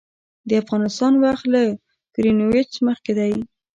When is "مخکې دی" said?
2.87-3.33